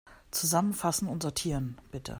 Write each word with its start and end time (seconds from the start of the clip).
Zusammenfassen 0.31 1.07
und 1.07 1.21
sortieren, 1.21 1.79
bitte. 1.91 2.09